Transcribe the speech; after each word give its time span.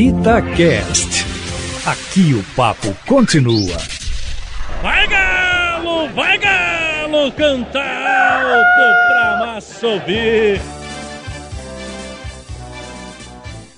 Itacast. 0.00 1.26
Aqui 1.84 2.32
o 2.32 2.42
papo 2.56 2.96
continua. 3.06 3.76
Vai 4.80 5.06
galo, 5.06 6.08
vai 6.14 6.38
galo, 6.38 7.30
canta 7.32 7.82
alto 7.82 9.08
pra 9.08 9.36
massa 9.44 9.86
ouvir. 9.86 10.58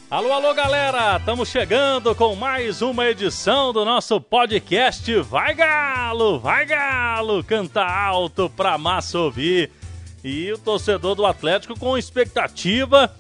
Alô, 0.08 0.32
alô, 0.32 0.54
galera! 0.54 1.16
Estamos 1.16 1.48
chegando 1.48 2.14
com 2.14 2.36
mais 2.36 2.82
uma 2.82 3.08
edição 3.08 3.72
do 3.72 3.84
nosso 3.84 4.20
podcast 4.20 5.12
Vai 5.22 5.54
Galo, 5.54 6.38
vai 6.38 6.64
Galo, 6.66 7.42
canta 7.42 7.82
alto 7.82 8.48
pra 8.48 8.78
massa 8.78 9.18
ouvir. 9.18 9.72
E 10.22 10.52
o 10.52 10.58
torcedor 10.58 11.16
do 11.16 11.26
Atlético 11.26 11.76
com 11.76 11.98
expectativa, 11.98 13.12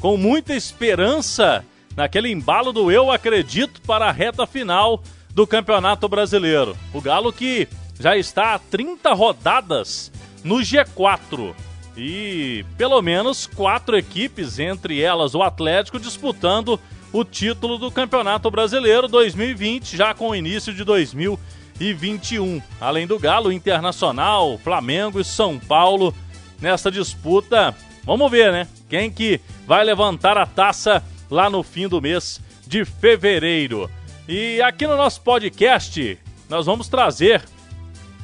com 0.00 0.16
muita 0.16 0.52
esperança 0.52 1.64
naquele 2.00 2.30
embalo 2.30 2.72
do 2.72 2.90
eu 2.90 3.10
acredito 3.10 3.82
para 3.82 4.06
a 4.06 4.10
reta 4.10 4.46
final 4.46 5.02
do 5.34 5.46
Campeonato 5.46 6.08
Brasileiro. 6.08 6.74
O 6.94 7.00
Galo 7.00 7.30
que 7.30 7.68
já 8.00 8.16
está 8.16 8.54
a 8.54 8.58
30 8.58 9.12
rodadas 9.12 10.10
no 10.42 10.56
G4 10.56 11.54
e 11.94 12.64
pelo 12.78 13.02
menos 13.02 13.46
quatro 13.46 13.98
equipes, 13.98 14.58
entre 14.58 15.02
elas 15.02 15.34
o 15.34 15.42
Atlético, 15.42 16.00
disputando 16.00 16.80
o 17.12 17.22
título 17.22 17.76
do 17.76 17.90
Campeonato 17.90 18.50
Brasileiro 18.50 19.06
2020, 19.06 19.94
já 19.94 20.14
com 20.14 20.30
o 20.30 20.34
início 20.34 20.72
de 20.72 20.82
2021. 20.84 22.62
Além 22.80 23.06
do 23.06 23.18
Galo, 23.18 23.52
Internacional, 23.52 24.56
Flamengo 24.64 25.20
e 25.20 25.24
São 25.24 25.58
Paulo 25.58 26.14
nessa 26.58 26.90
disputa. 26.90 27.76
Vamos 28.04 28.30
ver, 28.30 28.50
né? 28.50 28.66
Quem 28.88 29.10
que 29.10 29.38
vai 29.66 29.84
levantar 29.84 30.38
a 30.38 30.46
taça 30.46 31.04
lá 31.30 31.48
no 31.48 31.62
fim 31.62 31.88
do 31.88 32.00
mês 32.00 32.40
de 32.66 32.84
fevereiro. 32.84 33.90
E 34.28 34.60
aqui 34.60 34.86
no 34.86 34.96
nosso 34.96 35.20
podcast, 35.22 36.18
nós 36.48 36.66
vamos 36.66 36.88
trazer 36.88 37.42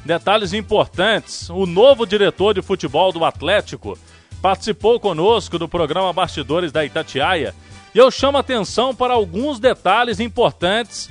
detalhes 0.05 0.53
importantes. 0.53 1.49
O 1.49 1.65
novo 1.65 2.05
diretor 2.05 2.53
de 2.53 2.61
futebol 2.61 3.11
do 3.11 3.25
Atlético 3.25 3.97
participou 4.41 4.99
conosco 4.99 5.57
do 5.57 5.67
programa 5.67 6.13
Bastidores 6.13 6.71
da 6.71 6.85
Itatiaia 6.85 7.55
e 7.93 7.97
eu 7.97 8.11
chamo 8.11 8.37
atenção 8.37 8.93
para 8.93 9.13
alguns 9.13 9.59
detalhes 9.59 10.19
importantes 10.19 11.09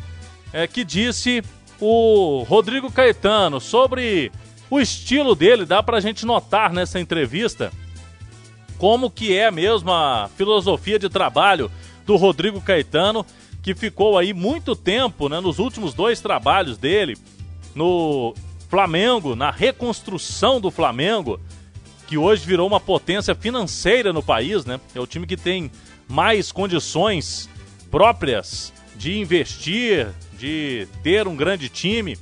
é, 0.52 0.66
que 0.66 0.84
disse 0.84 1.42
o 1.80 2.44
Rodrigo 2.48 2.92
Caetano 2.92 3.60
sobre 3.60 4.30
o 4.70 4.78
estilo 4.80 5.34
dele. 5.34 5.64
Dá 5.64 5.82
para 5.82 5.96
a 5.96 6.00
gente 6.00 6.24
notar 6.24 6.72
nessa 6.72 7.00
entrevista 7.00 7.72
como 8.78 9.10
que 9.10 9.36
é 9.36 9.50
mesmo 9.50 9.90
a 9.90 10.30
filosofia 10.36 10.98
de 10.98 11.08
trabalho 11.08 11.70
do 12.06 12.16
Rodrigo 12.16 12.60
Caetano, 12.60 13.26
que 13.62 13.74
ficou 13.74 14.16
aí 14.16 14.32
muito 14.32 14.76
tempo, 14.76 15.28
né, 15.28 15.40
nos 15.40 15.58
últimos 15.58 15.92
dois 15.92 16.20
trabalhos 16.20 16.78
dele, 16.78 17.18
no 17.74 18.32
Flamengo, 18.68 19.34
na 19.34 19.50
reconstrução 19.50 20.60
do 20.60 20.70
Flamengo, 20.70 21.40
que 22.06 22.16
hoje 22.16 22.46
virou 22.46 22.66
uma 22.66 22.78
potência 22.78 23.34
financeira 23.34 24.12
no 24.12 24.22
país, 24.22 24.64
né? 24.64 24.80
É 24.94 25.00
o 25.00 25.06
time 25.06 25.26
que 25.26 25.36
tem 25.36 25.70
mais 26.08 26.52
condições 26.52 27.48
próprias 27.90 28.72
de 28.94 29.18
investir, 29.18 30.08
de 30.38 30.86
ter 31.02 31.26
um 31.26 31.34
grande 31.34 31.68
time. 31.68 32.16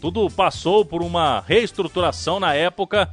Tudo 0.00 0.28
passou 0.28 0.84
por 0.84 1.02
uma 1.02 1.42
reestruturação 1.46 2.38
na 2.38 2.52
época, 2.54 3.10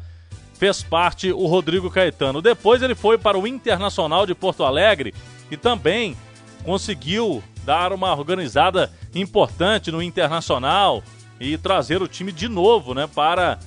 fez 0.55 0.83
parte 0.83 1.31
o 1.31 1.45
Rodrigo 1.47 1.89
Caetano. 1.89 2.41
Depois 2.41 2.81
ele 2.81 2.95
foi 2.95 3.17
para 3.17 3.39
o 3.39 3.47
Internacional 3.47 4.25
de 4.25 4.35
Porto 4.35 4.65
Alegre, 4.65 5.13
e 5.51 5.57
também 5.57 6.15
conseguiu 6.63 7.43
dar 7.65 7.91
uma 7.91 8.15
organizada 8.15 8.91
importante 9.13 9.91
no 9.91 10.01
Internacional 10.01 11.03
e 11.39 11.57
trazer 11.57 12.01
o 12.01 12.07
time 12.07 12.31
de 12.31 12.47
novo 12.47 12.93
né, 12.93 13.07
para 13.07 13.59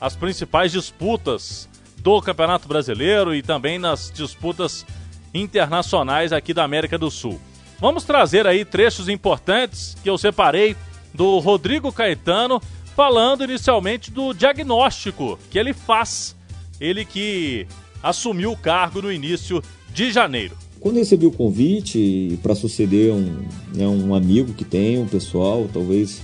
as 0.00 0.16
principais 0.16 0.72
disputas 0.72 1.68
do 1.98 2.20
Campeonato 2.20 2.66
Brasileiro 2.66 3.34
e 3.34 3.42
também 3.42 3.78
nas 3.78 4.10
disputas 4.10 4.84
internacionais 5.32 6.32
aqui 6.32 6.52
da 6.52 6.64
América 6.64 6.98
do 6.98 7.10
Sul. 7.10 7.40
Vamos 7.78 8.04
trazer 8.04 8.46
aí 8.46 8.64
trechos 8.64 9.08
importantes 9.08 9.96
que 10.02 10.10
eu 10.10 10.18
separei 10.18 10.76
do 11.14 11.38
Rodrigo 11.38 11.92
Caetano, 11.92 12.60
falando 12.96 13.44
inicialmente 13.44 14.10
do 14.10 14.32
diagnóstico 14.32 15.38
que 15.50 15.58
ele 15.58 15.72
faz, 15.72 16.36
ele 16.80 17.04
que 17.04 17.66
assumiu 18.02 18.52
o 18.52 18.56
cargo 18.56 19.02
no 19.02 19.12
início 19.12 19.62
de 19.92 20.10
janeiro. 20.10 20.56
Quando 20.82 20.96
recebi 20.96 21.26
o 21.26 21.30
convite 21.30 22.36
para 22.42 22.56
suceder 22.56 23.12
um, 23.12 23.36
né, 23.72 23.86
um 23.86 24.12
amigo 24.16 24.52
que 24.52 24.64
tem, 24.64 24.98
um 24.98 25.06
pessoal, 25.06 25.68
talvez 25.72 26.20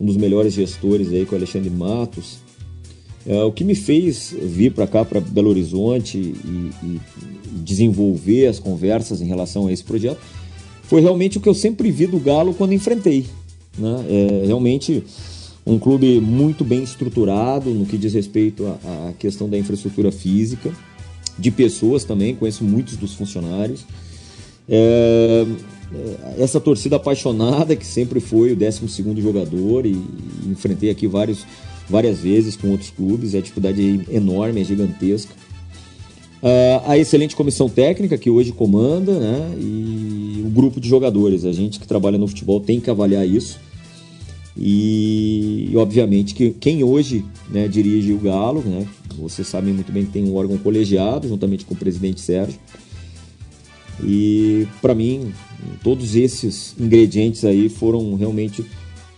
um 0.00 0.06
dos 0.06 0.16
melhores 0.16 0.54
gestores 0.54 1.12
aí, 1.12 1.26
com 1.26 1.34
o 1.34 1.38
Alexandre 1.38 1.68
Matos, 1.68 2.38
é, 3.26 3.42
o 3.42 3.52
que 3.52 3.62
me 3.62 3.74
fez 3.74 4.34
vir 4.42 4.72
para 4.72 4.86
cá, 4.86 5.04
para 5.04 5.20
Belo 5.20 5.50
Horizonte 5.50 6.16
e, 6.16 6.70
e, 6.82 7.00
desenvolver 7.52 8.46
as 8.46 8.58
conversas 8.58 9.20
em 9.20 9.26
relação 9.26 9.66
a 9.66 9.72
esse 9.72 9.84
projeto, 9.84 10.20
foi 10.84 11.02
realmente 11.02 11.36
o 11.36 11.40
que 11.40 11.48
eu 11.48 11.54
sempre 11.54 11.90
vi 11.90 12.06
do 12.06 12.18
Galo 12.18 12.54
quando 12.54 12.72
enfrentei. 12.72 13.26
Né? 13.78 14.06
É, 14.08 14.46
realmente 14.46 15.04
um 15.66 15.78
clube 15.78 16.18
muito 16.18 16.64
bem 16.64 16.82
estruturado 16.82 17.70
no 17.70 17.84
que 17.84 17.98
diz 17.98 18.14
respeito 18.14 18.66
à 18.66 19.12
questão 19.18 19.50
da 19.50 19.58
infraestrutura 19.58 20.10
física, 20.10 20.72
de 21.38 21.50
pessoas 21.50 22.04
também, 22.04 22.34
conheço 22.34 22.64
muitos 22.64 22.96
dos 22.96 23.14
funcionários. 23.14 23.84
É, 24.68 25.46
é 25.94 26.42
essa 26.42 26.60
torcida 26.60 26.96
apaixonada, 26.96 27.76
que 27.76 27.86
sempre 27.86 28.20
foi 28.20 28.52
o 28.52 28.56
12 28.56 28.80
jogador, 29.20 29.84
e, 29.84 29.92
e, 29.92 30.50
enfrentei 30.50 30.90
aqui 30.90 31.06
vários, 31.06 31.46
várias 31.88 32.20
vezes 32.20 32.56
com 32.56 32.68
outros 32.70 32.90
clubes, 32.90 33.34
é 33.34 33.38
a 33.38 33.40
dificuldade 33.40 34.06
enorme, 34.10 34.60
é 34.60 34.64
gigantesca. 34.64 35.34
Uh, 36.42 36.82
a 36.86 36.98
excelente 36.98 37.36
comissão 37.36 37.68
técnica 37.68 38.18
que 38.18 38.28
hoje 38.28 38.50
comanda, 38.50 39.16
né? 39.16 39.54
E 39.60 40.42
o 40.44 40.50
grupo 40.50 40.80
de 40.80 40.88
jogadores. 40.88 41.44
A 41.44 41.52
gente 41.52 41.78
que 41.78 41.86
trabalha 41.86 42.18
no 42.18 42.26
futebol 42.26 42.58
tem 42.58 42.80
que 42.80 42.90
avaliar 42.90 43.24
isso. 43.24 43.60
E, 44.56 45.68
e 45.70 45.76
obviamente 45.76 46.34
que 46.34 46.50
quem 46.50 46.82
hoje 46.82 47.24
né, 47.48 47.68
dirige 47.68 48.12
o 48.12 48.18
Galo, 48.18 48.60
né? 48.60 48.86
Vocês 49.18 49.46
sabem 49.46 49.72
muito 49.72 49.92
bem 49.92 50.04
que 50.04 50.12
tem 50.12 50.24
um 50.24 50.34
órgão 50.34 50.58
colegiado, 50.58 51.28
juntamente 51.28 51.64
com 51.64 51.74
o 51.74 51.76
presidente 51.76 52.20
Sérgio. 52.20 52.58
E 54.02 54.66
para 54.80 54.94
mim, 54.94 55.32
todos 55.82 56.16
esses 56.16 56.74
ingredientes 56.78 57.44
aí 57.44 57.68
foram 57.68 58.14
realmente 58.14 58.62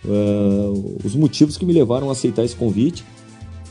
uh, 0.04 0.96
os 1.04 1.14
motivos 1.14 1.56
que 1.56 1.64
me 1.64 1.72
levaram 1.72 2.08
a 2.08 2.12
aceitar 2.12 2.44
esse 2.44 2.56
convite, 2.56 3.04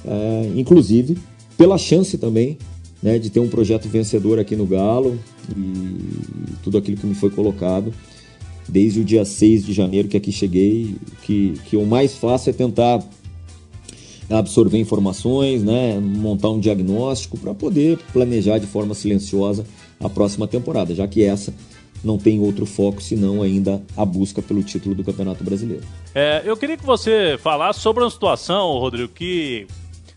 uh, 0.05 0.59
inclusive 0.59 1.17
pela 1.57 1.77
chance 1.77 2.17
também 2.17 2.57
né, 3.01 3.19
de 3.19 3.29
ter 3.29 3.39
um 3.39 3.47
projeto 3.47 3.87
vencedor 3.87 4.39
aqui 4.39 4.55
no 4.55 4.65
Galo 4.65 5.19
e 5.55 6.55
tudo 6.63 6.77
aquilo 6.77 6.97
que 6.97 7.05
me 7.05 7.13
foi 7.13 7.29
colocado 7.29 7.93
desde 8.67 9.01
o 9.01 9.03
dia 9.03 9.25
6 9.25 9.65
de 9.65 9.73
janeiro 9.73 10.07
que 10.07 10.15
aqui 10.15 10.31
cheguei, 10.31 10.95
que, 11.23 11.53
que 11.65 11.75
o 11.75 11.85
mais 11.85 12.15
fácil 12.15 12.51
é 12.51 12.53
tentar 12.53 13.03
absorver 14.37 14.77
informações, 14.77 15.63
né, 15.63 15.99
montar 15.99 16.49
um 16.49 16.59
diagnóstico 16.59 17.37
para 17.37 17.53
poder 17.53 17.97
planejar 18.11 18.57
de 18.57 18.67
forma 18.67 18.93
silenciosa 18.93 19.65
a 19.99 20.09
próxima 20.09 20.47
temporada, 20.47 20.93
já 20.93 21.07
que 21.07 21.23
essa 21.23 21.53
não 22.03 22.17
tem 22.17 22.39
outro 22.39 22.65
foco 22.65 23.01
senão 23.01 23.41
ainda 23.41 23.81
a 23.95 24.03
busca 24.03 24.41
pelo 24.41 24.61
título 24.61 24.93
do 24.93 25.03
Campeonato 25.03 25.43
Brasileiro. 25.43 25.83
É, 26.13 26.41
eu 26.45 26.57
queria 26.57 26.77
que 26.77 26.85
você 26.85 27.37
falasse 27.41 27.79
sobre 27.79 28.03
uma 28.03 28.09
situação, 28.09 28.77
Rodrigo, 28.77 29.09
que 29.13 29.65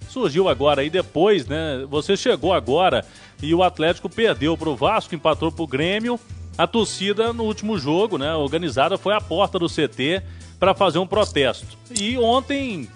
surgiu 0.09 0.48
agora 0.48 0.83
e 0.83 0.91
depois, 0.91 1.47
né? 1.47 1.87
Você 1.88 2.16
chegou 2.16 2.53
agora 2.53 3.04
e 3.43 3.54
o 3.54 3.62
Atlético 3.62 4.09
perdeu 4.09 4.56
para 4.56 4.71
o 4.71 4.77
Vasco, 4.77 5.15
empatou 5.15 5.53
para 5.53 5.62
o 5.62 5.66
Grêmio. 5.66 6.19
A 6.59 6.66
torcida 6.66 7.34
no 7.34 7.44
último 7.44 7.78
jogo, 7.78 8.16
né, 8.16 8.34
organizada, 8.34 8.97
foi 8.97 9.12
à 9.12 9.21
porta 9.21 9.59
do 9.59 9.69
CT 9.69 10.22
para 10.59 10.74
fazer 10.74 10.98
um 10.98 11.07
protesto. 11.07 11.66
E 12.01 12.16
ontem 12.16 12.89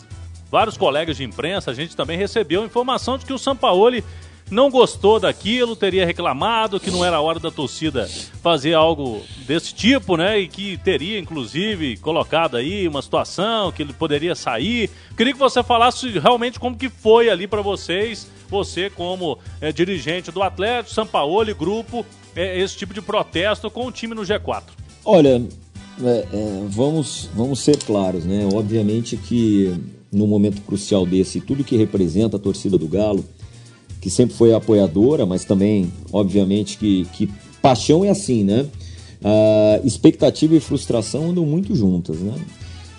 vários 0.50 0.76
colegas 0.76 1.16
de 1.16 1.24
imprensa, 1.24 1.70
a 1.70 1.74
gente 1.74 1.96
também 1.96 2.18
recebeu 2.18 2.64
informação 2.64 3.16
de 3.16 3.24
que 3.24 3.32
o 3.32 3.38
Sampaoli 3.38 4.04
não 4.50 4.68
gostou 4.68 5.20
daquilo, 5.20 5.76
teria 5.76 6.04
reclamado 6.04 6.80
que 6.80 6.90
não 6.90 7.04
era 7.04 7.20
hora 7.20 7.38
da 7.38 7.50
torcida 7.50 8.08
fazer 8.42 8.74
algo 8.74 9.22
desse 9.46 9.72
tipo, 9.72 10.16
né? 10.16 10.40
E 10.40 10.48
que 10.48 10.76
teria, 10.78 11.18
inclusive, 11.18 11.96
colocado 11.98 12.56
aí 12.56 12.88
uma 12.88 13.00
situação 13.00 13.70
que 13.70 13.82
ele 13.82 13.92
poderia 13.92 14.34
sair. 14.34 14.90
Queria 15.16 15.32
que 15.32 15.38
você 15.38 15.62
falasse 15.62 16.08
realmente 16.18 16.58
como 16.58 16.76
que 16.76 16.88
foi 16.88 17.30
ali 17.30 17.46
para 17.46 17.62
vocês, 17.62 18.26
você 18.48 18.90
como 18.90 19.38
é, 19.60 19.70
dirigente 19.70 20.32
do 20.32 20.42
Atlético, 20.42 20.94
Sampaoli, 20.94 21.54
grupo, 21.54 22.04
é, 22.34 22.58
esse 22.58 22.76
tipo 22.76 22.92
de 22.92 23.00
protesto 23.00 23.70
com 23.70 23.86
o 23.86 23.92
time 23.92 24.14
no 24.14 24.22
G4. 24.22 24.64
Olha, 25.04 25.42
é, 26.02 26.26
é, 26.32 26.62
vamos, 26.68 27.30
vamos 27.34 27.60
ser 27.60 27.78
claros, 27.78 28.24
né? 28.24 28.48
Obviamente 28.52 29.16
que 29.16 29.99
num 30.12 30.26
momento 30.26 30.60
crucial 30.62 31.06
desse, 31.06 31.40
tudo 31.40 31.64
que 31.64 31.76
representa 31.76 32.36
a 32.36 32.40
torcida 32.40 32.76
do 32.76 32.88
Galo, 32.88 33.24
que 34.00 34.10
sempre 34.10 34.34
foi 34.34 34.52
apoiadora, 34.52 35.26
mas 35.26 35.44
também, 35.44 35.92
obviamente, 36.12 36.78
que, 36.78 37.04
que 37.12 37.28
paixão 37.60 38.04
é 38.04 38.08
assim, 38.08 38.42
né? 38.44 38.66
a 39.22 39.80
expectativa 39.84 40.54
e 40.54 40.60
frustração 40.60 41.30
andam 41.30 41.44
muito 41.44 41.74
juntas, 41.74 42.18
né? 42.18 42.34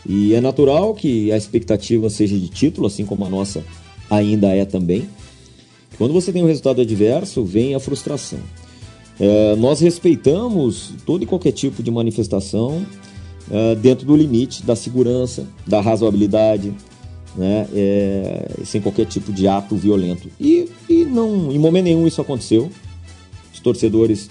E 0.08 0.34
é 0.34 0.42
natural 0.42 0.94
que 0.94 1.32
a 1.32 1.38
expectativa 1.38 2.10
seja 2.10 2.38
de 2.38 2.48
título, 2.48 2.88
assim 2.88 3.06
como 3.06 3.26
a 3.26 3.30
nossa 3.30 3.64
ainda 4.10 4.48
é 4.48 4.66
também. 4.66 5.08
Quando 5.98 6.14
você 6.14 6.32
tem 6.32 6.44
um 6.44 6.48
resultado 6.48 6.82
adverso, 6.82 7.44
vem 7.44 7.76
a 7.76 7.80
frustração. 7.80 8.40
É, 9.20 9.56
nós 9.56 9.80
respeitamos 9.80 10.94
todo 11.06 11.24
e 11.24 11.28
qualquer 11.28 11.52
tipo 11.52 11.84
de 11.84 11.92
manifestação 11.92 12.86
é, 13.52 13.76
dentro 13.76 14.06
do 14.06 14.16
limite 14.16 14.64
da 14.64 14.76
segurança, 14.76 15.46
da 15.68 15.80
razoabilidade, 15.80 16.74
né, 17.36 17.68
é, 17.74 18.50
sem 18.66 18.82
qualquer 18.82 19.06
tipo 19.06 19.32
de 19.32 19.48
ato 19.48 19.76
violento. 19.76 20.30
E, 20.40 20.70
e 20.90 21.06
não, 21.06 21.52
em 21.52 21.60
momento 21.60 21.86
nenhum 21.86 22.08
isso 22.08 22.22
aconteceu. 22.22 22.70
Os 23.54 23.60
torcedores 23.60 24.30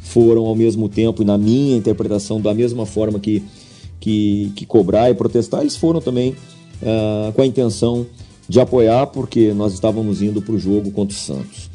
foram 0.00 0.46
ao 0.46 0.54
mesmo 0.54 0.88
tempo, 0.88 1.22
e 1.22 1.24
na 1.24 1.38
minha 1.38 1.76
interpretação, 1.76 2.40
da 2.40 2.52
mesma 2.52 2.86
forma 2.86 3.20
que, 3.20 3.42
que, 4.00 4.52
que 4.56 4.66
cobrar 4.66 5.10
e 5.10 5.14
protestar, 5.14 5.60
eles 5.60 5.76
foram 5.76 6.00
também 6.00 6.34
uh, 6.82 7.32
com 7.32 7.42
a 7.42 7.46
intenção 7.46 8.06
de 8.48 8.58
apoiar, 8.58 9.06
porque 9.08 9.52
nós 9.52 9.72
estávamos 9.72 10.22
indo 10.22 10.42
para 10.42 10.54
o 10.54 10.58
jogo 10.58 10.90
contra 10.90 11.16
o 11.16 11.20
Santos. 11.20 11.70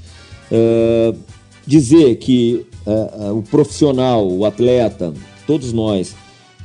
Uh, 0.51 1.17
dizer 1.65 2.15
que 2.17 2.65
uh, 2.85 3.37
o 3.37 3.43
profissional, 3.43 4.29
o 4.29 4.43
atleta, 4.43 5.13
todos 5.47 5.71
nós 5.71 6.13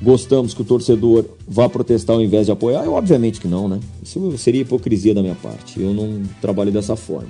gostamos 0.01 0.55
que 0.55 0.63
o 0.63 0.65
torcedor 0.65 1.25
vá 1.47 1.69
protestar 1.69 2.17
ao 2.17 2.23
invés 2.23 2.47
de 2.47 2.53
apoiar? 2.53 2.85
Eu, 2.85 2.95
obviamente 2.95 3.41
que 3.41 3.49
não, 3.49 3.69
né? 3.69 3.81
Isso 4.03 4.37
seria 4.39 4.63
hipocrisia 4.63 5.15
da 5.15 5.23
minha 5.23 5.35
parte. 5.35 5.81
Eu 5.81 5.93
não 5.93 6.23
trabalho 6.41 6.73
dessa 6.73 6.97
forma. 6.97 7.29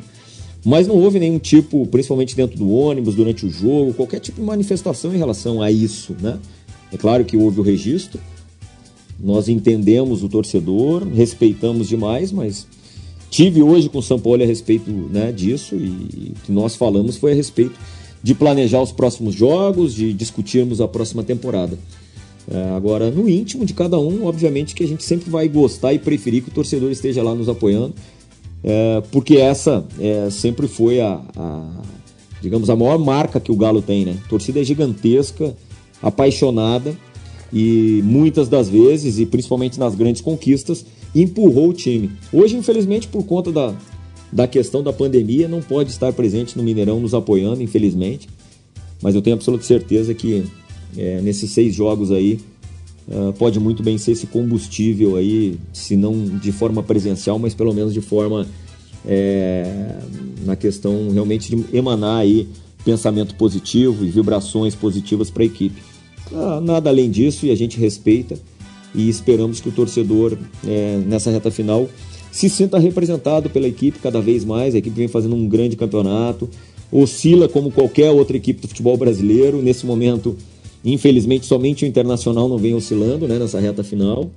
Mas 0.64 0.86
não 0.86 0.96
houve 0.96 1.18
nenhum 1.18 1.38
tipo, 1.38 1.86
principalmente 1.86 2.36
dentro 2.36 2.58
do 2.58 2.70
ônibus, 2.70 3.14
durante 3.14 3.46
o 3.46 3.50
jogo, 3.50 3.94
qualquer 3.94 4.20
tipo 4.20 4.40
de 4.40 4.46
manifestação 4.46 5.14
em 5.14 5.18
relação 5.18 5.62
a 5.62 5.70
isso, 5.70 6.14
né? 6.20 6.38
É 6.92 6.96
claro 6.96 7.24
que 7.24 7.36
houve 7.36 7.60
o 7.60 7.62
registro, 7.62 8.20
nós 9.18 9.48
entendemos 9.48 10.22
o 10.22 10.28
torcedor, 10.28 11.06
respeitamos 11.06 11.88
demais, 11.88 12.32
mas 12.32 12.66
tive 13.30 13.62
hoje 13.62 13.88
com 13.88 13.98
o 13.98 14.02
São 14.02 14.18
Paulo 14.18 14.42
a 14.42 14.46
respeito 14.46 14.90
né, 14.90 15.30
disso 15.30 15.76
e 15.76 16.32
o 16.36 16.46
que 16.46 16.52
nós 16.52 16.74
falamos 16.74 17.16
foi 17.16 17.32
a 17.32 17.34
respeito 17.34 17.78
de 18.22 18.34
planejar 18.34 18.82
os 18.82 18.92
próximos 18.92 19.34
jogos, 19.34 19.94
de 19.94 20.12
discutirmos 20.12 20.80
a 20.80 20.88
próxima 20.88 21.22
temporada. 21.22 21.78
É, 22.48 22.70
agora, 22.70 23.10
no 23.10 23.28
íntimo 23.28 23.64
de 23.64 23.74
cada 23.74 23.98
um, 23.98 24.26
obviamente 24.26 24.74
que 24.74 24.82
a 24.82 24.88
gente 24.88 25.04
sempre 25.04 25.30
vai 25.30 25.48
gostar 25.48 25.92
e 25.92 25.98
preferir 25.98 26.42
que 26.42 26.48
o 26.48 26.52
torcedor 26.52 26.90
esteja 26.90 27.22
lá 27.22 27.34
nos 27.34 27.48
apoiando, 27.48 27.94
é, 28.62 29.02
porque 29.10 29.36
essa 29.36 29.84
é, 29.98 30.28
sempre 30.30 30.68
foi 30.68 31.00
a, 31.00 31.20
a, 31.36 31.82
digamos, 32.42 32.70
a 32.70 32.76
maior 32.76 32.98
marca 32.98 33.40
que 33.40 33.52
o 33.52 33.56
Galo 33.56 33.82
tem, 33.82 34.04
né? 34.04 34.16
Torcida 34.28 34.60
é 34.60 34.64
gigantesca, 34.64 35.54
apaixonada 36.02 36.94
e 37.52 38.00
muitas 38.04 38.48
das 38.48 38.68
vezes, 38.68 39.18
e 39.18 39.26
principalmente 39.26 39.78
nas 39.78 39.94
grandes 39.94 40.20
conquistas, 40.20 40.84
empurrou 41.14 41.68
o 41.68 41.72
time. 41.72 42.10
Hoje, 42.32 42.56
infelizmente, 42.56 43.08
por 43.08 43.24
conta 43.24 43.50
da, 43.50 43.74
da 44.32 44.46
questão 44.46 44.82
da 44.82 44.92
pandemia, 44.92 45.48
não 45.48 45.60
pode 45.60 45.90
estar 45.90 46.12
presente 46.12 46.56
no 46.56 46.62
Mineirão 46.62 47.00
nos 47.00 47.14
apoiando, 47.14 47.62
infelizmente. 47.62 48.28
Mas 49.02 49.14
eu 49.14 49.22
tenho 49.22 49.34
absoluta 49.34 49.64
certeza 49.64 50.14
que 50.14 50.44
é, 50.96 51.20
nesses 51.20 51.50
seis 51.50 51.74
jogos 51.74 52.10
aí 52.10 52.40
uh, 53.08 53.32
pode 53.34 53.58
muito 53.60 53.82
bem 53.82 53.98
ser 53.98 54.12
esse 54.12 54.26
combustível 54.26 55.16
aí, 55.16 55.58
se 55.72 55.96
não 55.96 56.24
de 56.24 56.52
forma 56.52 56.82
presencial, 56.82 57.38
mas 57.38 57.54
pelo 57.54 57.72
menos 57.72 57.92
de 57.92 58.00
forma 58.00 58.46
é, 59.06 59.96
na 60.44 60.56
questão 60.56 61.10
realmente 61.10 61.54
de 61.54 61.76
emanar 61.76 62.18
aí 62.18 62.48
pensamento 62.84 63.34
positivo 63.34 64.04
e 64.04 64.08
vibrações 64.08 64.74
positivas 64.74 65.30
para 65.30 65.42
a 65.42 65.46
equipe. 65.46 65.80
Uh, 66.30 66.60
nada 66.60 66.90
além 66.90 67.10
disso 67.10 67.46
e 67.46 67.50
a 67.50 67.56
gente 67.56 67.78
respeita 67.78 68.38
e 68.94 69.08
esperamos 69.08 69.60
que 69.60 69.68
o 69.68 69.72
torcedor 69.72 70.36
é, 70.66 71.00
nessa 71.06 71.30
reta 71.30 71.50
final 71.50 71.88
se 72.30 72.48
sinta 72.48 72.78
representado 72.78 73.50
pela 73.50 73.66
equipe 73.66 73.98
cada 73.98 74.20
vez 74.20 74.44
mais. 74.44 74.74
A 74.74 74.78
equipe 74.78 74.96
vem 74.96 75.08
fazendo 75.08 75.34
um 75.34 75.48
grande 75.48 75.76
campeonato, 75.76 76.48
oscila 76.90 77.48
como 77.48 77.70
qualquer 77.70 78.10
outra 78.10 78.36
equipe 78.36 78.60
do 78.60 78.68
futebol 78.68 78.96
brasileiro. 78.96 79.60
Nesse 79.60 79.84
momento, 79.84 80.36
infelizmente, 80.84 81.46
somente 81.46 81.84
o 81.84 81.88
Internacional 81.88 82.48
não 82.48 82.58
vem 82.58 82.74
oscilando 82.74 83.28
né, 83.28 83.38
nessa 83.38 83.60
reta 83.60 83.84
final. 83.84 84.30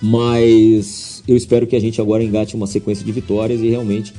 Mas 0.00 1.22
eu 1.28 1.36
espero 1.36 1.66
que 1.66 1.76
a 1.76 1.80
gente 1.80 2.00
agora 2.00 2.24
engate 2.24 2.56
uma 2.56 2.66
sequência 2.66 3.04
de 3.04 3.12
vitórias 3.12 3.60
e 3.60 3.68
realmente 3.68 4.12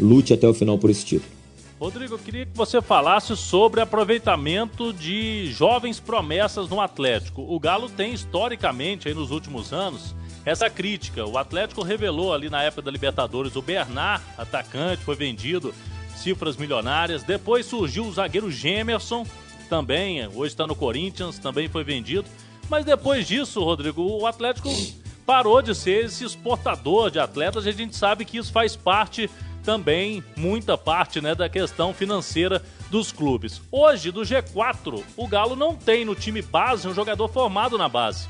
lute 0.00 0.32
até 0.32 0.48
o 0.48 0.54
final 0.54 0.78
por 0.78 0.90
esse 0.90 1.04
título. 1.04 1.38
Rodrigo, 1.78 2.14
eu 2.14 2.18
queria 2.18 2.44
que 2.44 2.56
você 2.56 2.82
falasse 2.82 3.36
sobre 3.36 3.80
aproveitamento 3.80 4.92
de 4.92 5.46
jovens 5.52 6.00
promessas 6.00 6.68
no 6.68 6.80
Atlético. 6.80 7.42
O 7.42 7.60
Galo 7.60 7.88
tem 7.88 8.12
historicamente 8.12 9.06
aí 9.06 9.14
nos 9.14 9.30
últimos 9.30 9.72
anos 9.72 10.14
essa 10.44 10.68
crítica. 10.68 11.24
O 11.24 11.38
Atlético 11.38 11.82
revelou 11.82 12.34
ali 12.34 12.50
na 12.50 12.62
época 12.62 12.82
da 12.82 12.90
Libertadores 12.90 13.54
o 13.54 13.62
Bernard, 13.62 14.24
atacante, 14.36 15.04
foi 15.04 15.14
vendido, 15.14 15.72
cifras 16.16 16.56
milionárias. 16.56 17.22
Depois 17.22 17.66
surgiu 17.66 18.06
o 18.06 18.12
zagueiro 18.12 18.50
Gemerson, 18.50 19.24
também, 19.68 20.26
hoje 20.28 20.52
está 20.52 20.66
no 20.66 20.74
Corinthians, 20.74 21.38
também 21.38 21.68
foi 21.68 21.84
vendido. 21.84 22.26
Mas 22.68 22.84
depois 22.84 23.26
disso, 23.26 23.62
Rodrigo, 23.62 24.02
o 24.02 24.26
Atlético 24.26 24.70
parou 25.24 25.60
de 25.60 25.74
ser 25.74 26.06
esse 26.06 26.24
exportador 26.24 27.10
de 27.10 27.18
atletas 27.18 27.66
e 27.66 27.68
a 27.68 27.72
gente 27.72 27.96
sabe 27.96 28.24
que 28.24 28.38
isso 28.38 28.50
faz 28.50 28.74
parte 28.74 29.30
também, 29.62 30.24
muita 30.36 30.78
parte, 30.78 31.20
né, 31.20 31.34
da 31.34 31.48
questão 31.48 31.92
financeira 31.92 32.62
dos 32.90 33.12
clubes. 33.12 33.60
Hoje, 33.70 34.10
do 34.10 34.22
G4, 34.22 35.04
o 35.16 35.26
Galo 35.26 35.54
não 35.54 35.76
tem 35.76 36.04
no 36.04 36.14
time 36.14 36.40
base 36.40 36.88
um 36.88 36.94
jogador 36.94 37.28
formado 37.28 37.76
na 37.76 37.88
base 37.88 38.28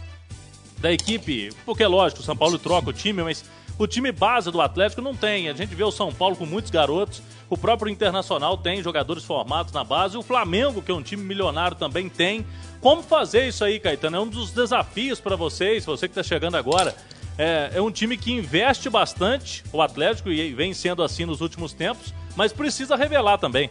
da 0.79 0.93
equipe, 0.93 1.51
porque 1.65 1.83
é 1.83 1.89
lógico, 1.89 2.21
o 2.21 2.25
São 2.25 2.37
Paulo 2.37 2.59
troca 2.59 2.91
o 2.91 2.93
time, 2.93 3.23
mas 3.23 3.45
o 3.79 3.87
time 3.87 4.11
base 4.11 4.51
do 4.51 4.61
Atlético 4.61 5.01
não 5.01 5.15
tem. 5.15 5.49
A 5.49 5.55
gente 5.55 5.75
vê 5.75 5.85
o 5.85 5.93
São 5.93 6.13
Paulo 6.13 6.37
com 6.37 6.47
muitos 6.47 6.71
garotos, 6.71 7.23
o 7.51 7.57
próprio 7.57 7.91
Internacional 7.91 8.57
tem 8.59 8.83
jogadores 8.83 9.25
formados 9.25 9.73
na 9.73 9.83
base, 9.83 10.17
o 10.17 10.23
Flamengo, 10.23 10.83
que 10.83 10.91
é 10.91 10.95
um 10.95 11.03
time 11.03 11.23
milionário, 11.23 11.77
também 11.77 12.09
tem. 12.09 12.45
Como 12.81 13.03
fazer 13.03 13.49
isso 13.49 13.65
aí, 13.65 13.81
Caetano? 13.81 14.17
É 14.17 14.21
um 14.21 14.29
dos 14.29 14.51
desafios 14.51 15.21
para 15.21 15.37
vocês, 15.37 15.85
você 15.85 16.07
que 16.07 16.13
está 16.13 16.23
chegando 16.23 16.57
agora. 16.57 16.95
É, 17.39 17.73
é 17.75 17.81
um 17.81 17.91
time 17.91 18.17
que 18.17 18.33
investe 18.33 18.91
bastante, 18.91 19.65
o 19.73 19.81
Atlético, 19.81 20.31
e 20.31 20.53
vem 20.53 20.75
sendo 20.75 21.03
assim 21.03 21.25
nos 21.25 21.41
últimos 21.41 21.73
tempos, 21.73 22.13
mas 22.37 22.53
precisa 22.53 22.97
revelar 22.97 23.39
também. 23.39 23.71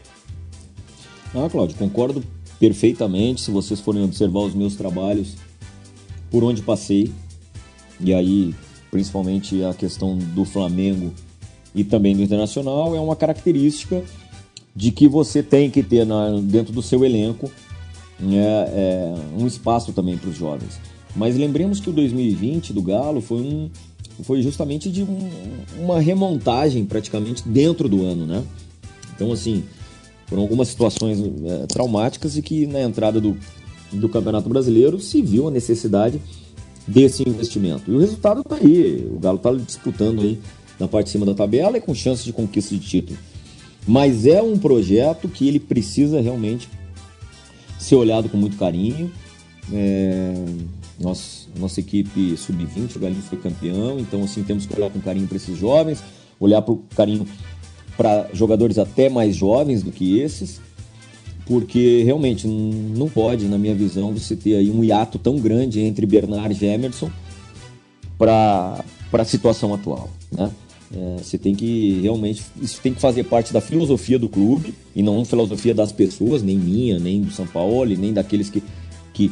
Ah, 1.35 1.49
Cláudio, 1.49 1.77
concordo 1.77 2.23
perfeitamente. 2.59 3.41
Se 3.41 3.51
vocês 3.51 3.79
forem 3.79 4.03
observar 4.03 4.39
os 4.39 4.55
meus 4.55 4.75
trabalhos 4.75 5.35
por 6.31 6.43
onde 6.43 6.61
passei, 6.61 7.13
e 7.99 8.13
aí 8.13 8.55
principalmente 8.89 9.63
a 9.63 9.73
questão 9.73 10.17
do 10.17 10.45
Flamengo 10.45 11.13
e 11.73 11.83
também 11.83 12.15
do 12.15 12.23
Internacional, 12.23 12.95
é 12.95 12.99
uma 12.99 13.15
característica 13.15 14.03
de 14.75 14.91
que 14.91 15.07
você 15.07 15.41
tem 15.41 15.69
que 15.69 15.81
ter 15.81 16.05
na, 16.05 16.39
dentro 16.39 16.71
do 16.71 16.81
seu 16.81 17.03
elenco 17.03 17.51
né, 18.19 18.45
é, 18.69 19.15
um 19.37 19.45
espaço 19.45 19.91
também 19.93 20.17
para 20.17 20.29
os 20.29 20.35
jovens. 20.35 20.79
Mas 21.15 21.35
lembremos 21.35 21.79
que 21.79 21.89
o 21.89 21.93
2020 21.93 22.73
do 22.73 22.81
Galo 22.81 23.21
foi, 23.21 23.39
um, 23.39 23.69
foi 24.23 24.41
justamente 24.41 24.91
de 24.91 25.03
um, 25.03 25.29
uma 25.79 25.99
remontagem 25.99 26.85
praticamente 26.85 27.47
dentro 27.47 27.89
do 27.89 28.05
ano, 28.05 28.25
né? 28.27 28.43
Então, 29.15 29.31
assim, 29.31 29.63
foram 30.27 30.43
algumas 30.43 30.67
situações 30.67 31.19
é, 31.19 31.65
traumáticas 31.65 32.37
e 32.37 32.41
que 32.43 32.67
na 32.67 32.81
entrada 32.81 33.19
do, 33.19 33.35
do 33.91 34.07
Campeonato 34.07 34.47
Brasileiro 34.47 34.99
se 34.99 35.21
viu 35.21 35.47
a 35.47 35.51
necessidade 35.51 36.21
desse 36.87 37.27
investimento. 37.27 37.91
E 37.91 37.95
o 37.95 37.99
resultado 37.99 38.41
está 38.41 38.57
aí. 38.57 39.09
O 39.11 39.19
Galo 39.19 39.37
está 39.37 39.51
disputando 39.53 40.21
aí 40.21 40.39
na 40.79 40.87
parte 40.87 41.05
de 41.05 41.11
cima 41.11 41.25
da 41.25 41.33
tabela 41.33 41.77
e 41.77 41.81
com 41.81 41.93
chance 41.93 42.23
de 42.23 42.33
conquista 42.33 42.75
de 42.75 42.81
título. 42.81 43.17
Mas 43.87 44.25
é 44.25 44.41
um 44.41 44.57
projeto 44.57 45.27
que 45.27 45.47
ele 45.47 45.59
precisa 45.59 46.19
realmente 46.21 46.67
ser 47.79 47.95
olhado 47.95 48.29
com 48.29 48.37
muito 48.37 48.57
carinho. 48.57 49.11
É... 49.71 50.33
Nossa, 50.99 51.47
nossa 51.55 51.79
equipe 51.79 52.35
sub-20, 52.35 52.95
o 52.95 52.99
Galinho 52.99 53.21
foi 53.21 53.37
campeão, 53.37 53.99
então 53.99 54.23
assim 54.23 54.41
temos 54.41 54.65
que 54.65 54.75
olhar 54.75 54.89
com 54.89 54.99
carinho 54.99 55.27
para 55.27 55.37
esses 55.37 55.55
jovens, 55.55 56.03
olhar 56.39 56.59
com 56.63 56.79
carinho 56.95 57.27
para 57.95 58.27
jogadores 58.33 58.79
até 58.79 59.07
mais 59.07 59.35
jovens 59.35 59.83
do 59.83 59.91
que 59.91 60.19
esses 60.19 60.59
porque 61.47 62.03
realmente 62.03 62.45
não 62.45 63.07
pode, 63.07 63.47
na 63.47 63.57
minha 63.57 63.73
visão, 63.73 64.13
você 64.13 64.35
ter 64.35 64.55
aí 64.55 64.69
um 64.69 64.83
hiato 64.83 65.17
tão 65.17 65.37
grande 65.39 65.79
entre 65.79 66.05
Bernard 66.05 66.63
e 66.63 66.67
Emerson 66.67 67.09
para 68.17 68.83
a 69.13 69.25
situação 69.25 69.73
atual, 69.73 70.09
né? 70.31 70.51
É, 70.95 71.17
você 71.21 71.37
tem 71.37 71.53
que 71.53 71.99
realmente 72.01 72.43
isso 72.61 72.79
tem 72.81 72.93
que 72.93 73.01
fazer 73.01 73.25
parte 73.25 73.51
da 73.51 73.59
filosofia 73.59 74.17
do 74.17 74.29
clube 74.29 74.73
e 74.95 75.03
não 75.03 75.25
filosofia 75.25 75.73
das 75.73 75.91
pessoas, 75.91 76.41
nem 76.41 76.57
minha, 76.57 76.97
nem 76.97 77.21
do 77.21 77.31
São 77.31 77.45
Paulo, 77.45 77.93
nem 77.97 78.13
daqueles 78.13 78.49
que, 78.49 78.63
que 79.13 79.31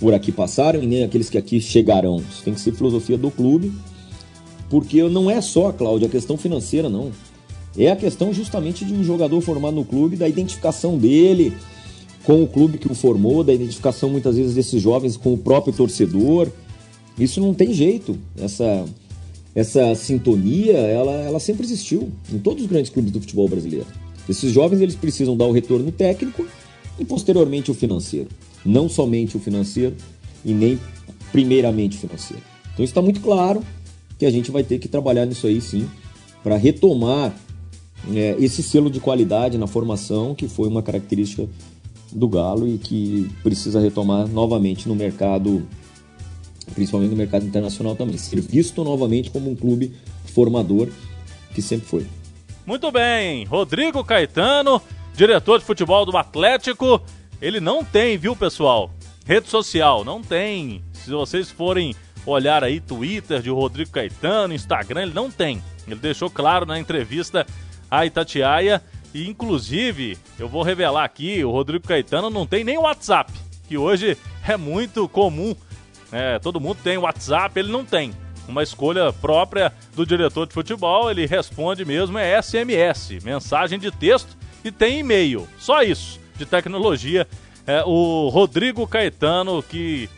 por 0.00 0.12
aqui 0.12 0.32
passaram 0.32 0.82
e 0.82 0.86
nem 0.86 1.04
aqueles 1.04 1.30
que 1.30 1.38
aqui 1.38 1.60
chegarão. 1.60 2.22
Isso 2.30 2.42
tem 2.42 2.52
que 2.52 2.60
ser 2.60 2.72
filosofia 2.72 3.16
do 3.16 3.30
clube, 3.30 3.72
porque 4.68 5.02
não 5.04 5.30
é 5.30 5.40
só, 5.40 5.70
Cláudio, 5.72 6.08
a 6.08 6.10
questão 6.10 6.36
financeira, 6.36 6.88
não 6.88 7.12
é 7.76 7.90
a 7.90 7.96
questão 7.96 8.32
justamente 8.32 8.84
de 8.84 8.92
um 8.92 9.04
jogador 9.04 9.40
formado 9.40 9.74
no 9.74 9.84
clube, 9.84 10.16
da 10.16 10.28
identificação 10.28 10.98
dele 10.98 11.52
com 12.24 12.42
o 12.42 12.46
clube 12.46 12.76
que 12.76 12.90
o 12.90 12.94
formou, 12.94 13.44
da 13.44 13.54
identificação 13.54 14.10
muitas 14.10 14.36
vezes 14.36 14.54
desses 14.54 14.82
jovens 14.82 15.16
com 15.16 15.32
o 15.32 15.38
próprio 15.38 15.72
torcedor. 15.72 16.48
Isso 17.18 17.40
não 17.40 17.54
tem 17.54 17.72
jeito. 17.72 18.18
Essa, 18.36 18.84
essa 19.58 19.92
sintonia, 19.96 20.76
ela, 20.76 21.12
ela 21.12 21.40
sempre 21.40 21.66
existiu 21.66 22.12
em 22.32 22.38
todos 22.38 22.62
os 22.62 22.70
grandes 22.70 22.92
clubes 22.92 23.10
do 23.10 23.20
futebol 23.20 23.48
brasileiro. 23.48 23.86
Esses 24.28 24.52
jovens 24.52 24.80
eles 24.80 24.94
precisam 24.94 25.36
dar 25.36 25.46
o 25.46 25.52
retorno 25.52 25.90
técnico 25.90 26.46
e 26.96 27.04
posteriormente 27.04 27.68
o 27.68 27.74
financeiro. 27.74 28.28
Não 28.64 28.88
somente 28.88 29.36
o 29.36 29.40
financeiro 29.40 29.96
e 30.44 30.54
nem 30.54 30.78
primeiramente 31.32 31.96
o 31.96 32.00
financeiro. 32.00 32.42
Então 32.72 32.84
está 32.84 33.02
muito 33.02 33.20
claro 33.20 33.60
que 34.16 34.24
a 34.26 34.30
gente 34.30 34.48
vai 34.52 34.62
ter 34.62 34.78
que 34.78 34.86
trabalhar 34.86 35.26
nisso 35.26 35.48
aí 35.48 35.60
sim, 35.60 35.88
para 36.40 36.56
retomar 36.56 37.36
é, 38.14 38.36
esse 38.38 38.62
selo 38.62 38.88
de 38.88 39.00
qualidade 39.00 39.58
na 39.58 39.66
formação, 39.66 40.36
que 40.36 40.46
foi 40.46 40.68
uma 40.68 40.84
característica 40.84 41.48
do 42.12 42.28
Galo 42.28 42.68
e 42.68 42.78
que 42.78 43.28
precisa 43.42 43.80
retomar 43.80 44.28
novamente 44.28 44.88
no 44.88 44.94
mercado, 44.94 45.66
principalmente 46.74 47.10
no 47.10 47.16
mercado 47.16 47.46
internacional 47.46 47.96
também. 47.96 48.16
Ser 48.18 48.40
visto 48.40 48.82
novamente 48.84 49.30
como 49.30 49.50
um 49.50 49.56
clube 49.56 49.94
formador 50.26 50.88
que 51.54 51.62
sempre 51.62 51.86
foi. 51.86 52.06
Muito 52.66 52.90
bem, 52.92 53.44
Rodrigo 53.44 54.04
Caetano, 54.04 54.80
diretor 55.14 55.58
de 55.58 55.64
futebol 55.64 56.04
do 56.04 56.16
Atlético. 56.16 57.00
Ele 57.40 57.60
não 57.60 57.82
tem, 57.84 58.18
viu, 58.18 58.36
pessoal? 58.36 58.90
Rede 59.24 59.48
social, 59.48 60.04
não 60.04 60.22
tem. 60.22 60.82
Se 60.92 61.10
vocês 61.10 61.50
forem 61.50 61.94
olhar 62.26 62.62
aí 62.62 62.80
Twitter 62.80 63.40
de 63.40 63.50
Rodrigo 63.50 63.90
Caetano, 63.90 64.54
Instagram, 64.54 65.02
ele 65.02 65.14
não 65.14 65.30
tem. 65.30 65.62
Ele 65.86 66.00
deixou 66.00 66.28
claro 66.28 66.66
na 66.66 66.78
entrevista 66.78 67.46
a 67.90 68.04
Itatiaia 68.04 68.82
e 69.14 69.26
inclusive, 69.26 70.18
eu 70.38 70.48
vou 70.48 70.62
revelar 70.62 71.04
aqui, 71.04 71.42
o 71.42 71.50
Rodrigo 71.50 71.86
Caetano 71.86 72.28
não 72.28 72.46
tem 72.46 72.62
nem 72.62 72.76
WhatsApp, 72.76 73.32
que 73.66 73.78
hoje 73.78 74.16
é 74.46 74.56
muito 74.56 75.08
comum. 75.08 75.54
É, 76.12 76.38
todo 76.38 76.60
mundo 76.60 76.78
tem 76.82 76.98
WhatsApp, 76.98 77.58
ele 77.58 77.70
não 77.70 77.84
tem. 77.84 78.12
Uma 78.46 78.62
escolha 78.62 79.12
própria 79.12 79.72
do 79.94 80.06
diretor 80.06 80.46
de 80.46 80.54
futebol, 80.54 81.10
ele 81.10 81.26
responde 81.26 81.84
mesmo 81.84 82.18
é 82.18 82.40
SMS, 82.40 83.22
mensagem 83.22 83.78
de 83.78 83.90
texto 83.90 84.36
e 84.64 84.72
tem 84.72 85.00
e-mail. 85.00 85.46
Só 85.58 85.82
isso 85.82 86.18
de 86.36 86.46
tecnologia. 86.46 87.26
É, 87.66 87.82
o 87.84 88.28
Rodrigo 88.30 88.86
Caetano, 88.86 89.62
que 89.62 90.08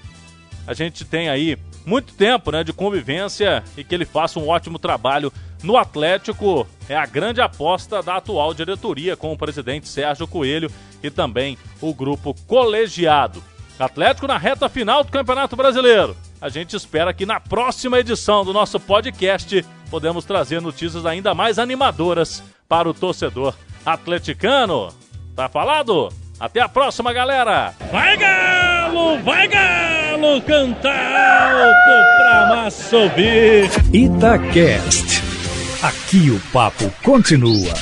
a 0.67 0.75
gente 0.75 1.05
tem 1.05 1.29
aí 1.29 1.59
muito 1.85 2.13
tempo 2.13 2.53
né, 2.53 2.63
de 2.63 2.73
convivência 2.73 3.65
e 3.77 3.83
que 3.83 3.95
ele 3.95 4.05
faça 4.05 4.39
um 4.39 4.49
ótimo 4.49 4.79
trabalho 4.79 5.33
no 5.63 5.77
Atlético. 5.77 6.67
É 6.89 6.97
a 6.97 7.07
grande 7.07 7.41
aposta 7.41 8.03
da 8.03 8.17
atual 8.17 8.55
diretoria 8.55 9.17
com 9.17 9.33
o 9.33 9.37
presidente 9.37 9.89
Sérgio 9.89 10.29
Coelho 10.29 10.71
e 11.03 11.11
também 11.11 11.59
o 11.81 11.93
grupo 11.95 12.35
colegiado. 12.47 13.43
Atlético 13.85 14.27
na 14.27 14.39
reta 14.39 14.69
final 14.69 15.03
do 15.03 15.11
Campeonato 15.11 15.57
Brasileiro. 15.57 16.17
A 16.41 16.49
gente 16.49 16.75
espera 16.77 17.13
que 17.13 17.27
na 17.27 17.39
próxima 17.39 17.99
edição 17.99 18.45
do 18.45 18.53
nosso 18.53 18.79
podcast 18.81 19.65
podemos 19.91 20.25
trazer 20.25 20.61
notícias 20.61 21.05
ainda 21.05 21.35
mais 21.35 21.59
animadoras 21.59 22.43
para 22.69 22.89
o 22.89 22.95
torcedor 22.95 23.55
atleticano. 23.85 24.89
Tá 25.35 25.49
falado? 25.49 26.09
Até 26.39 26.61
a 26.61 26.69
próxima, 26.69 27.13
galera! 27.13 27.75
Vai 27.93 28.17
Galo, 28.17 29.19
vai 29.23 29.47
Galo, 29.47 30.41
canta 30.43 30.89
alto 30.89 32.17
pra 32.17 32.57
massa 32.57 32.97
ouvir. 32.97 33.71
Itacast. 33.93 35.23
Aqui 35.83 36.31
o 36.31 36.41
papo 36.53 36.91
continua. 37.03 37.75